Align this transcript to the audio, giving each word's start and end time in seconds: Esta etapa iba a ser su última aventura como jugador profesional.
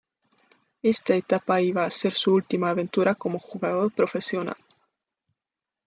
Esta 0.81 1.13
etapa 1.13 1.61
iba 1.61 1.85
a 1.85 1.91
ser 1.91 2.13
su 2.13 2.33
última 2.33 2.71
aventura 2.71 3.13
como 3.13 3.37
jugador 3.37 3.91
profesional. 3.91 4.57